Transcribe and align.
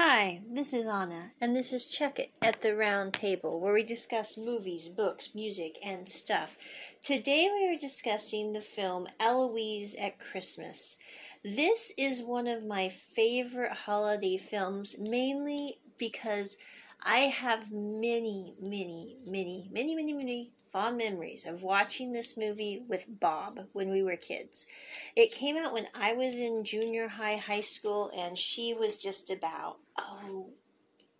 Hi, 0.00 0.42
this 0.48 0.72
is 0.72 0.86
Anna, 0.86 1.32
and 1.40 1.56
this 1.56 1.72
is 1.72 1.84
Check 1.84 2.20
It 2.20 2.30
at 2.40 2.60
the 2.60 2.76
Round 2.76 3.12
Table, 3.12 3.58
where 3.58 3.74
we 3.74 3.82
discuss 3.82 4.38
movies, 4.38 4.88
books, 4.88 5.34
music, 5.34 5.76
and 5.84 6.08
stuff. 6.08 6.56
Today 7.02 7.50
we 7.52 7.66
are 7.66 7.76
discussing 7.76 8.52
the 8.52 8.60
film 8.60 9.08
Eloise 9.18 9.96
at 9.96 10.20
Christmas. 10.20 10.96
This 11.42 11.92
is 11.98 12.22
one 12.22 12.46
of 12.46 12.64
my 12.64 12.90
favorite 12.90 13.72
holiday 13.72 14.36
films, 14.36 14.94
mainly 15.00 15.80
because 15.98 16.56
I 17.02 17.18
have 17.18 17.70
many, 17.70 18.54
many, 18.60 19.16
many, 19.26 19.68
many, 19.72 19.94
many, 19.94 20.12
many 20.12 20.52
fond 20.72 20.98
memories 20.98 21.46
of 21.46 21.62
watching 21.62 22.12
this 22.12 22.36
movie 22.36 22.82
with 22.86 23.04
Bob 23.08 23.60
when 23.72 23.90
we 23.90 24.02
were 24.02 24.16
kids. 24.16 24.66
It 25.16 25.32
came 25.32 25.56
out 25.56 25.72
when 25.72 25.88
I 25.94 26.12
was 26.12 26.34
in 26.36 26.64
junior 26.64 27.08
high, 27.08 27.36
high 27.36 27.62
school, 27.62 28.10
and 28.14 28.36
she 28.36 28.74
was 28.74 28.98
just 28.98 29.30
about, 29.30 29.78
oh, 29.98 30.50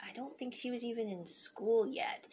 I 0.08 0.12
don't 0.12 0.36
think 0.38 0.54
she 0.54 0.70
was 0.70 0.84
even 0.84 1.08
in 1.08 1.26
school 1.26 1.86
yet. 1.86 2.26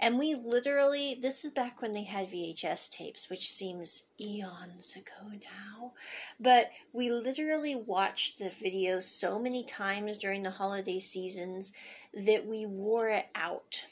And 0.00 0.18
we 0.18 0.34
literally, 0.34 1.18
this 1.20 1.44
is 1.44 1.50
back 1.50 1.80
when 1.80 1.92
they 1.92 2.02
had 2.02 2.30
VHS 2.30 2.90
tapes, 2.90 3.30
which 3.30 3.50
seems 3.50 4.04
eons 4.20 4.96
ago 4.96 5.30
now. 5.30 5.92
But 6.38 6.70
we 6.92 7.10
literally 7.10 7.74
watched 7.74 8.38
the 8.38 8.50
video 8.50 9.00
so 9.00 9.38
many 9.38 9.64
times 9.64 10.18
during 10.18 10.42
the 10.42 10.50
holiday 10.50 10.98
seasons 10.98 11.72
that 12.12 12.46
we 12.46 12.66
wore 12.66 13.08
it 13.08 13.26
out 13.34 13.86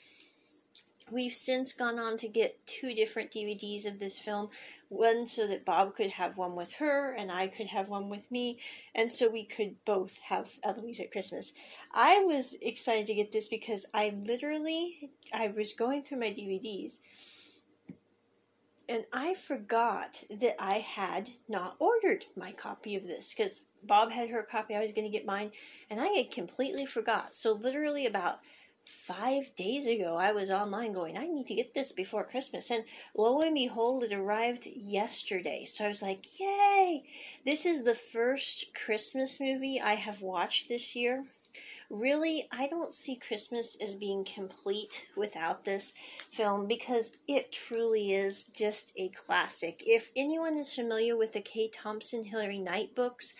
We've 1.11 1.33
since 1.33 1.73
gone 1.73 1.99
on 1.99 2.17
to 2.19 2.29
get 2.29 2.67
two 2.67 2.95
different 2.95 3.31
DVDs 3.31 3.87
of 3.87 3.99
this 3.99 4.19
film, 4.19 4.51
one 4.89 5.27
so 5.27 5.47
that 5.47 5.65
Bob 5.65 5.95
could 5.95 6.11
have 6.11 6.37
one 6.37 6.57
with 6.57 6.73
her 6.75 7.13
and 7.13 7.31
I 7.31 7.49
could 7.49 7.67
have 7.67 7.89
one 7.89 8.09
with 8.09 8.31
me, 8.31 8.59
and 8.95 9.11
so 9.11 9.29
we 9.29 9.45
could 9.45 9.77
both 9.85 10.19
have 10.19 10.49
Eloise 10.63 11.01
at 11.01 11.11
Christmas. 11.11 11.53
I 11.93 12.21
was 12.21 12.55
excited 12.63 13.07
to 13.07 13.15
get 13.15 13.33
this 13.33 13.49
because 13.49 13.85
I 13.93 14.15
literally 14.23 15.11
I 15.33 15.49
was 15.49 15.73
going 15.73 16.03
through 16.03 16.21
my 16.21 16.31
DVDs 16.31 16.99
and 18.89 19.05
I 19.13 19.35
forgot 19.35 20.23
that 20.31 20.57
I 20.59 20.81
had 20.81 21.31
not 21.49 21.77
ordered 21.79 22.27
my 22.37 22.53
copy 22.53 22.97
of 22.97 23.07
this 23.07 23.33
because 23.33 23.63
Bob 23.83 24.13
had 24.13 24.29
her 24.29 24.43
copy, 24.43 24.75
I 24.75 24.81
was 24.81 24.93
going 24.93 25.11
to 25.11 25.17
get 25.17 25.27
mine, 25.27 25.53
and 25.91 26.01
I 26.01 26.09
had 26.09 26.31
completely 26.31 26.87
forgot. 26.87 27.35
So 27.35 27.53
literally 27.53 28.07
about 28.07 28.41
five 29.07 29.55
days 29.57 29.87
ago, 29.87 30.17
I 30.17 30.33
was 30.33 30.51
online 30.51 30.93
going, 30.93 31.19
I 31.19 31.27
need 31.27 31.47
to 31.49 31.55
get 31.55 31.75
this 31.75 31.93
before 31.93 32.25
Christmas. 32.25 32.71
And 32.71 32.85
lo 33.17 33.41
and 33.41 33.55
behold, 33.55 34.05
it 34.05 34.13
arrived 34.13 34.67
yesterday. 34.67 35.65
So 35.65 35.85
I 35.85 35.89
was 35.89 36.03
like, 36.03 36.39
yay! 36.39 37.05
This 37.45 37.67
is 37.67 37.83
the 37.83 37.95
first 37.95 38.75
Christmas 38.75 39.41
movie 39.41 39.81
I 39.81 39.95
have 39.95 40.23
watched 40.23 40.69
this 40.69 40.95
year. 40.95 41.25
Really, 41.91 42.49
I 42.51 42.69
don't 42.69 42.95
see 42.95 43.17
Christmas 43.17 43.77
as 43.77 43.95
being 43.95 44.25
complete 44.25 45.07
without 45.15 45.65
this 45.65 45.93
film 46.31 46.67
because 46.67 47.17
it 47.29 47.53
truly 47.53 48.13
is 48.13 48.45
just 48.45 48.93
a 48.97 49.09
classic. 49.09 49.83
If 49.85 50.11
anyone 50.17 50.57
is 50.57 50.75
familiar 50.75 51.17
with 51.17 51.33
the 51.35 51.43
Kay 51.43 51.69
Thompson 51.69 52.25
Hilary 52.25 52.61
Knight 52.61 52.95
books, 52.95 53.35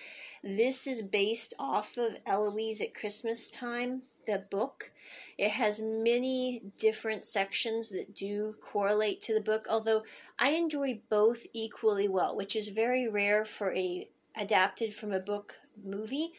this 0.45 0.87
is 0.87 1.01
based 1.01 1.55
off 1.59 1.97
of 1.97 2.17
Eloise 2.27 2.83
at 2.83 2.95
Christmas 2.95 3.49
time 3.49 4.03
the 4.27 4.45
book. 4.51 4.93
It 5.39 5.51
has 5.51 5.81
many 5.81 6.63
different 6.79 7.25
sections 7.25 7.89
that 7.91 8.15
do 8.15 8.55
correlate 8.61 9.21
to 9.23 9.35
the 9.35 9.41
book, 9.41 9.67
although 9.69 10.05
I 10.39 10.51
enjoy 10.51 11.01
both 11.09 11.47
equally 11.53 12.09
well, 12.09 12.37
which 12.37 12.57
is 12.57 12.69
very 12.69 13.09
rare 13.09 13.45
for 13.45 13.75
a 13.75 14.09
adapted 14.37 14.95
from 14.95 15.13
a 15.13 15.21
book 15.21 15.55
movie. 15.83 16.33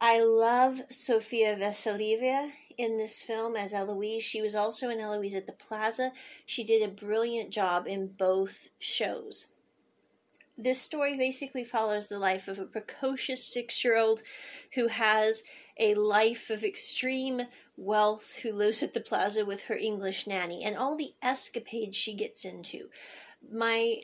I 0.00 0.22
love 0.22 0.80
Sofia 0.88 1.56
Vassilieva 1.56 2.50
in 2.78 2.96
this 2.96 3.22
film 3.22 3.54
as 3.54 3.74
Eloise. 3.74 4.22
She 4.22 4.40
was 4.40 4.54
also 4.54 4.88
in 4.88 4.98
Eloise 4.98 5.34
at 5.34 5.46
the 5.46 5.52
Plaza. 5.52 6.12
She 6.46 6.64
did 6.64 6.82
a 6.82 6.92
brilliant 6.92 7.50
job 7.50 7.86
in 7.86 8.06
both 8.06 8.68
shows. 8.78 9.46
This 10.62 10.80
story 10.80 11.16
basically 11.16 11.64
follows 11.64 12.08
the 12.08 12.18
life 12.18 12.46
of 12.46 12.58
a 12.58 12.66
precocious 12.66 13.42
six 13.42 13.82
year 13.82 13.96
old 13.96 14.22
who 14.74 14.88
has 14.88 15.42
a 15.78 15.94
life 15.94 16.50
of 16.50 16.64
extreme 16.64 17.42
wealth, 17.78 18.36
who 18.42 18.52
lives 18.52 18.82
at 18.82 18.92
the 18.92 19.00
plaza 19.00 19.46
with 19.46 19.62
her 19.62 19.76
English 19.76 20.26
nanny, 20.26 20.62
and 20.62 20.76
all 20.76 20.96
the 20.96 21.14
escapades 21.22 21.96
she 21.96 22.12
gets 22.12 22.44
into. 22.44 22.90
My 23.50 24.00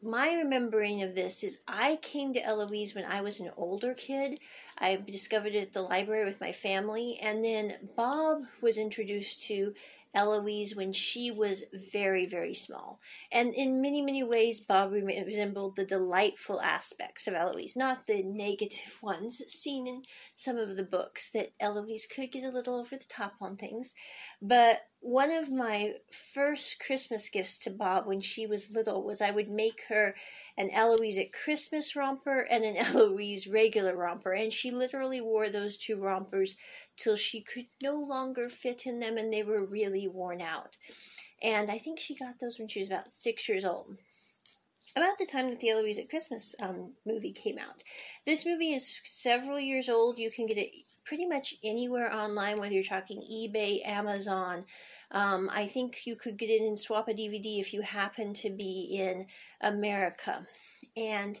my 0.00 0.34
remembering 0.34 1.02
of 1.02 1.14
this 1.14 1.42
is 1.42 1.60
I 1.66 1.96
came 1.96 2.32
to 2.34 2.44
Eloise 2.44 2.94
when 2.94 3.04
I 3.04 3.20
was 3.20 3.40
an 3.40 3.50
older 3.56 3.94
kid. 3.94 4.38
I 4.78 4.96
discovered 4.96 5.54
it 5.54 5.62
at 5.62 5.72
the 5.72 5.82
library 5.82 6.24
with 6.24 6.40
my 6.40 6.52
family, 6.52 7.18
and 7.22 7.44
then 7.44 7.88
Bob 7.96 8.42
was 8.60 8.78
introduced 8.78 9.42
to 9.48 9.74
Eloise 10.14 10.76
when 10.76 10.92
she 10.92 11.30
was 11.30 11.64
very, 11.92 12.24
very 12.24 12.54
small. 12.54 13.00
And 13.32 13.54
in 13.54 13.82
many, 13.82 14.00
many 14.00 14.22
ways, 14.22 14.60
Bob 14.60 14.92
resembled 14.92 15.76
the 15.76 15.84
delightful 15.84 16.60
aspects 16.60 17.26
of 17.26 17.34
Eloise, 17.34 17.76
not 17.76 18.06
the 18.06 18.22
negative 18.22 18.98
ones 19.02 19.42
seen 19.48 19.86
in 19.86 20.02
some 20.34 20.56
of 20.56 20.76
the 20.76 20.82
books 20.84 21.30
that 21.30 21.52
Eloise 21.60 22.06
could 22.06 22.32
get 22.32 22.44
a 22.44 22.50
little 22.50 22.76
over 22.76 22.96
the 22.96 23.04
top 23.04 23.34
on 23.40 23.56
things. 23.56 23.94
But 24.40 24.82
one 25.04 25.30
of 25.30 25.50
my 25.50 25.92
first 26.10 26.80
Christmas 26.80 27.28
gifts 27.28 27.58
to 27.58 27.70
Bob 27.70 28.06
when 28.06 28.20
she 28.20 28.46
was 28.46 28.70
little 28.70 29.02
was 29.02 29.20
I 29.20 29.32
would 29.32 29.50
make 29.50 29.82
her 29.90 30.14
an 30.56 30.70
Eloise 30.70 31.18
at 31.18 31.30
Christmas 31.30 31.94
romper 31.94 32.40
and 32.50 32.64
an 32.64 32.76
Eloise 32.78 33.46
regular 33.46 33.94
romper. 33.94 34.32
And 34.32 34.50
she 34.50 34.70
literally 34.70 35.20
wore 35.20 35.50
those 35.50 35.76
two 35.76 35.96
rompers 35.96 36.56
till 36.96 37.16
she 37.16 37.42
could 37.42 37.66
no 37.82 37.96
longer 37.96 38.48
fit 38.48 38.86
in 38.86 38.98
them 38.98 39.18
and 39.18 39.30
they 39.30 39.42
were 39.42 39.66
really 39.66 40.08
worn 40.08 40.40
out. 40.40 40.78
And 41.42 41.70
I 41.70 41.76
think 41.76 41.98
she 41.98 42.16
got 42.16 42.38
those 42.40 42.58
when 42.58 42.68
she 42.68 42.80
was 42.80 42.88
about 42.88 43.12
six 43.12 43.46
years 43.46 43.66
old 43.66 43.98
about 44.96 45.18
the 45.18 45.26
time 45.26 45.48
that 45.48 45.60
the 45.60 45.70
Eloise 45.70 45.98
at 45.98 46.08
Christmas 46.08 46.54
um, 46.60 46.92
movie 47.04 47.32
came 47.32 47.58
out. 47.58 47.82
This 48.26 48.46
movie 48.46 48.72
is 48.72 49.00
several 49.04 49.58
years 49.58 49.88
old. 49.88 50.18
You 50.18 50.30
can 50.30 50.46
get 50.46 50.58
it 50.58 50.70
pretty 51.04 51.26
much 51.26 51.54
anywhere 51.64 52.14
online, 52.14 52.56
whether 52.56 52.74
you're 52.74 52.84
talking 52.84 53.20
eBay, 53.20 53.84
Amazon. 53.84 54.64
Um, 55.10 55.50
I 55.52 55.66
think 55.66 56.06
you 56.06 56.16
could 56.16 56.36
get 56.36 56.50
it 56.50 56.62
in 56.62 56.76
Swap 56.76 57.08
a 57.08 57.12
DVD 57.12 57.60
if 57.60 57.74
you 57.74 57.82
happen 57.82 58.34
to 58.34 58.50
be 58.50 58.96
in 58.98 59.26
America. 59.60 60.46
And 60.96 61.40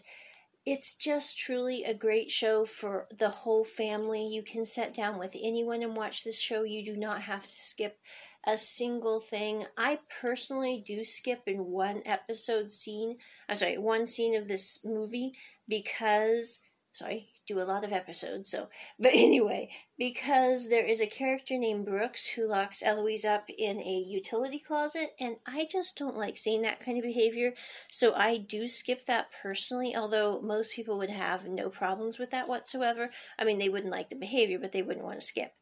it's 0.66 0.94
just 0.94 1.38
truly 1.38 1.84
a 1.84 1.92
great 1.92 2.30
show 2.30 2.64
for 2.64 3.06
the 3.16 3.28
whole 3.28 3.64
family. 3.64 4.26
You 4.26 4.42
can 4.42 4.64
sit 4.64 4.94
down 4.94 5.18
with 5.18 5.36
anyone 5.40 5.82
and 5.82 5.94
watch 5.94 6.24
this 6.24 6.40
show. 6.40 6.62
You 6.62 6.84
do 6.84 6.96
not 6.96 7.20
have 7.22 7.42
to 7.42 7.48
skip 7.48 7.98
a 8.46 8.56
single 8.56 9.20
thing. 9.20 9.66
I 9.76 10.00
personally 10.20 10.82
do 10.86 11.04
skip 11.04 11.42
in 11.46 11.66
one 11.66 12.02
episode 12.06 12.70
scene. 12.70 13.18
I'm 13.48 13.56
sorry, 13.56 13.78
one 13.78 14.06
scene 14.06 14.34
of 14.34 14.48
this 14.48 14.80
movie 14.84 15.32
because 15.68 16.60
sorry, 16.94 17.28
do 17.46 17.60
a 17.60 17.64
lot 17.64 17.84
of 17.84 17.92
episodes. 17.92 18.50
So, 18.50 18.68
but 18.98 19.12
anyway, 19.12 19.68
because 19.98 20.68
there 20.68 20.86
is 20.86 21.00
a 21.00 21.06
character 21.06 21.58
named 21.58 21.84
Brooks 21.84 22.26
who 22.26 22.48
locks 22.48 22.82
Eloise 22.82 23.24
up 23.24 23.50
in 23.58 23.80
a 23.80 24.04
utility 24.06 24.58
closet, 24.58 25.10
and 25.20 25.36
I 25.46 25.66
just 25.70 25.98
don't 25.98 26.16
like 26.16 26.36
seeing 26.36 26.62
that 26.62 26.80
kind 26.80 26.96
of 26.96 27.04
behavior. 27.04 27.52
So 27.90 28.14
I 28.14 28.38
do 28.38 28.68
skip 28.68 29.04
that 29.06 29.30
personally. 29.42 29.94
Although 29.94 30.40
most 30.40 30.70
people 30.70 30.96
would 30.98 31.10
have 31.10 31.46
no 31.46 31.68
problems 31.68 32.18
with 32.18 32.30
that 32.30 32.48
whatsoever. 32.48 33.10
I 33.38 33.44
mean, 33.44 33.58
they 33.58 33.68
wouldn't 33.68 33.92
like 33.92 34.08
the 34.08 34.16
behavior, 34.16 34.58
but 34.58 34.72
they 34.72 34.82
wouldn't 34.82 35.04
want 35.04 35.20
to 35.20 35.26
skip. 35.26 35.52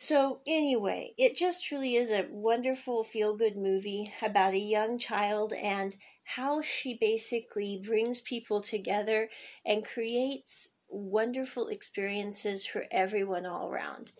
So, 0.00 0.40
anyway, 0.46 1.12
it 1.18 1.34
just 1.36 1.64
truly 1.64 1.96
is 1.96 2.10
a 2.10 2.28
wonderful 2.30 3.02
feel 3.02 3.34
good 3.36 3.56
movie 3.56 4.06
about 4.22 4.54
a 4.54 4.58
young 4.58 4.96
child 4.96 5.52
and 5.52 5.96
how 6.22 6.62
she 6.62 6.94
basically 6.94 7.82
brings 7.84 8.20
people 8.20 8.60
together 8.60 9.28
and 9.66 9.84
creates 9.84 10.70
wonderful 10.88 11.66
experiences 11.66 12.64
for 12.64 12.86
everyone 12.92 13.44
all 13.44 13.68
around. 13.68 14.12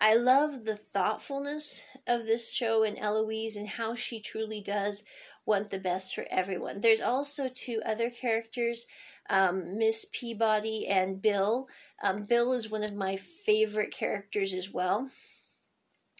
I 0.00 0.14
love 0.14 0.64
the 0.64 0.76
thoughtfulness 0.76 1.82
of 2.06 2.24
this 2.24 2.52
show 2.52 2.82
and 2.82 2.98
Eloise 2.98 3.54
and 3.54 3.68
how 3.68 3.94
she 3.94 4.20
truly 4.20 4.62
does 4.62 5.04
want 5.48 5.70
the 5.70 5.78
best 5.80 6.14
for 6.14 6.26
everyone. 6.30 6.80
There's 6.80 7.00
also 7.00 7.48
two 7.48 7.80
other 7.84 8.10
characters, 8.10 8.86
um, 9.28 9.78
Miss 9.78 10.06
Peabody 10.12 10.86
and 10.86 11.20
Bill. 11.20 11.66
Um, 12.04 12.22
Bill 12.22 12.52
is 12.52 12.70
one 12.70 12.84
of 12.84 12.94
my 12.94 13.16
favorite 13.16 13.90
characters 13.90 14.54
as 14.54 14.70
well 14.70 15.10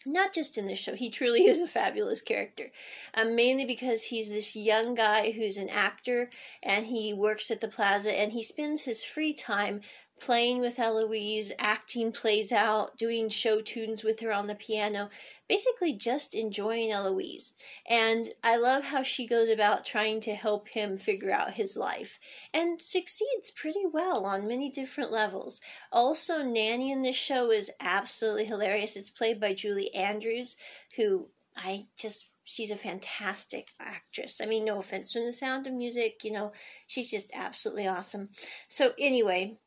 not 0.05 0.33
just 0.33 0.57
in 0.57 0.65
this 0.65 0.79
show, 0.79 0.95
he 0.95 1.09
truly 1.09 1.41
is 1.47 1.59
a 1.59 1.67
fabulous 1.67 2.21
character. 2.21 2.71
Um, 3.13 3.35
mainly 3.35 3.65
because 3.65 4.03
he's 4.03 4.29
this 4.29 4.55
young 4.55 4.95
guy 4.95 5.31
who's 5.31 5.57
an 5.57 5.69
actor 5.69 6.29
and 6.63 6.85
he 6.87 7.13
works 7.13 7.51
at 7.51 7.61
the 7.61 7.67
plaza 7.67 8.17
and 8.17 8.31
he 8.31 8.43
spends 8.43 8.85
his 8.85 9.03
free 9.03 9.33
time 9.33 9.81
playing 10.19 10.59
with 10.59 10.79
Eloise, 10.79 11.51
acting 11.59 12.11
plays 12.11 12.51
out, 12.51 12.97
doing 12.97 13.29
show 13.29 13.61
tunes 13.61 14.03
with 14.03 14.19
her 14.19 14.31
on 14.31 14.47
the 14.47 14.55
piano, 14.55 15.09
basically 15.47 15.93
just 15.93 16.35
enjoying 16.35 16.91
Eloise. 16.91 17.53
And 17.87 18.29
I 18.43 18.57
love 18.57 18.83
how 18.83 19.03
she 19.03 19.27
goes 19.27 19.49
about 19.49 19.85
trying 19.85 20.21
to 20.21 20.35
help 20.35 20.69
him 20.69 20.97
figure 20.97 21.31
out 21.31 21.53
his 21.53 21.75
life 21.77 22.19
and 22.53 22.81
succeeds 22.81 23.51
pretty 23.51 23.85
well 23.91 24.25
on 24.25 24.47
many 24.47 24.69
different 24.69 25.11
levels. 25.11 25.61
Also, 25.91 26.43
Nanny 26.43 26.91
in 26.91 27.01
this 27.01 27.15
show 27.15 27.51
is 27.51 27.71
absolutely 27.79 28.45
hilarious. 28.45 28.95
It's 28.95 29.09
played 29.09 29.39
by 29.39 29.53
Julie 29.53 29.93
Andrews, 29.93 30.55
who 30.95 31.29
I 31.55 31.87
just 31.97 32.29
she's 32.49 32.71
a 32.71 32.75
fantastic 32.75 33.67
actress. 33.79 34.41
I 34.41 34.47
mean, 34.47 34.65
no 34.65 34.79
offense 34.79 35.13
from 35.13 35.25
the 35.25 35.33
sound 35.33 35.67
of 35.67 35.73
music, 35.73 36.23
you 36.23 36.31
know, 36.31 36.51
she's 36.87 37.11
just 37.11 37.29
absolutely 37.33 37.87
awesome. 37.87 38.29
So 38.67 38.93
anyway, 38.97 39.59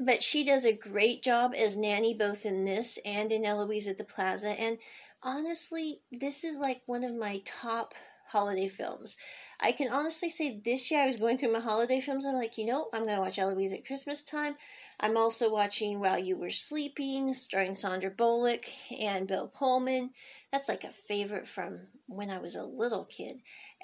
but 0.00 0.22
she 0.22 0.44
does 0.44 0.64
a 0.64 0.72
great 0.72 1.22
job 1.22 1.52
as 1.56 1.76
nanny 1.76 2.14
both 2.14 2.46
in 2.46 2.64
this 2.64 2.98
and 3.04 3.30
in 3.30 3.44
Eloise 3.44 3.88
at 3.88 3.98
the 3.98 4.04
Plaza. 4.04 4.50
And 4.50 4.78
honestly, 5.22 6.00
this 6.10 6.44
is 6.44 6.56
like 6.56 6.82
one 6.86 7.04
of 7.04 7.14
my 7.14 7.42
top 7.44 7.94
holiday 8.32 8.68
films. 8.68 9.16
I 9.60 9.70
can 9.70 9.92
honestly 9.92 10.28
say 10.28 10.60
this 10.64 10.90
year 10.90 11.02
I 11.02 11.06
was 11.06 11.16
going 11.16 11.38
through 11.38 11.52
my 11.52 11.60
holiday 11.60 12.00
films. 12.00 12.24
And 12.24 12.34
I'm 12.34 12.42
like, 12.42 12.58
you 12.58 12.66
know, 12.66 12.88
I'm 12.92 13.04
going 13.04 13.14
to 13.14 13.22
watch 13.22 13.38
Eloise 13.38 13.72
at 13.72 13.86
Christmas 13.86 14.24
time. 14.24 14.56
I'm 14.98 15.16
also 15.16 15.52
watching 15.52 16.00
While 16.00 16.18
You 16.18 16.36
Were 16.36 16.50
Sleeping, 16.50 17.32
starring 17.34 17.74
Sandra 17.74 18.10
Bullock 18.10 18.64
and 19.00 19.28
Bill 19.28 19.46
Pullman. 19.46 20.10
That's 20.50 20.68
like 20.68 20.82
a 20.82 20.90
favorite 20.90 21.46
from 21.46 21.80
when 22.06 22.30
I 22.30 22.38
was 22.38 22.56
a 22.56 22.64
little 22.64 23.04
kid 23.04 23.40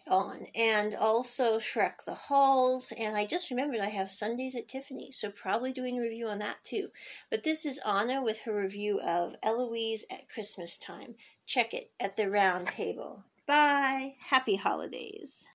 on. 0.08 0.46
And 0.56 0.94
also 0.94 1.58
Shrek 1.58 2.04
the 2.04 2.14
Halls. 2.14 2.92
And 2.98 3.16
I 3.16 3.24
just 3.24 3.50
remembered 3.50 3.80
I 3.80 3.90
have 3.90 4.10
Sundays 4.10 4.56
at 4.56 4.68
Tiffany, 4.68 5.12
so 5.12 5.30
probably 5.30 5.72
doing 5.72 5.98
a 5.98 6.02
review 6.02 6.26
on 6.26 6.40
that 6.40 6.64
too. 6.64 6.88
But 7.30 7.44
this 7.44 7.64
is 7.64 7.80
Anna 7.86 8.22
with 8.22 8.40
her 8.40 8.54
review 8.54 9.00
of 9.00 9.36
Eloise 9.42 10.04
at 10.10 10.28
Christmas 10.28 10.76
time. 10.76 11.14
Check 11.46 11.72
it 11.72 11.92
at 12.00 12.16
the 12.16 12.28
round 12.28 12.66
table. 12.68 13.24
Bye. 13.48 14.14
Happy 14.20 14.54
holidays. 14.54 15.46